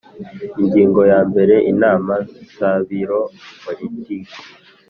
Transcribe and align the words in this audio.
Ingingo 0.59 1.01
yambere 1.11 1.55
Inama 1.71 2.15
za 2.57 2.71
Biro 2.87 3.19
politiki 3.63 4.39